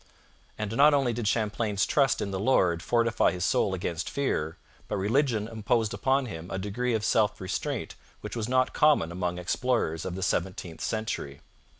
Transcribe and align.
And 0.57 0.75
not 0.75 0.95
only 0.95 1.13
did 1.13 1.27
Champlain's 1.27 1.85
trust 1.85 2.21
in 2.21 2.31
the 2.31 2.39
Lord 2.39 2.81
fortify 2.81 3.29
his 3.33 3.45
soul 3.45 3.75
against 3.75 4.09
fear, 4.09 4.57
but 4.87 4.95
religion 4.97 5.47
imposed 5.47 5.93
upon 5.93 6.25
him 6.25 6.49
a 6.49 6.57
degree 6.57 6.95
of 6.95 7.05
self 7.05 7.39
restraint 7.39 7.93
which 8.21 8.35
was 8.35 8.49
not 8.49 8.73
common 8.73 9.11
among 9.11 9.37
explorers 9.37 10.03
of 10.03 10.15
the 10.15 10.23
seventeenth 10.23 10.81
century. 10.81 11.41